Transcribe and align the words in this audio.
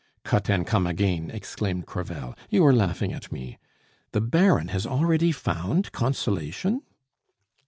"Cut 0.23 0.49
and 0.49 0.65
come 0.65 0.87
again!" 0.87 1.29
exclaimed 1.29 1.85
Crevel. 1.85 2.33
"You 2.49 2.65
are 2.65 2.73
laughing 2.73 3.13
at 3.13 3.31
me. 3.31 3.59
The 4.13 4.21
Baron 4.21 4.69
has 4.69 4.87
already 4.87 5.31
found 5.31 5.91
consolation?" 5.91 6.81